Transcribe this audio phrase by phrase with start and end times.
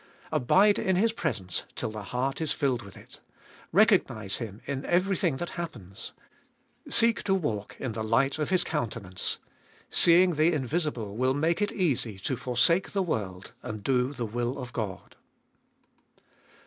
[0.31, 3.19] Abide in His presence till the heart is filled with it.
[3.71, 6.13] Recognise Him in every thing that happens.
[6.89, 9.37] Seek to walk in the light of His countenance.
[9.91, 14.57] Seeing the Invisible will make it easy to forsake the world and do the will
[14.57, 15.15] of God.